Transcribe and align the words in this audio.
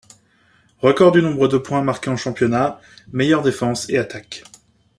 Record 0.81 1.11
du 1.11 1.21
nombre 1.21 1.47
de 1.47 1.59
points 1.59 1.83
marqués 1.83 2.09
en 2.09 2.17
championnat, 2.17 2.81
meilleure 3.13 3.43
défense 3.43 3.87
et 3.87 3.99
attaque. 3.99 4.43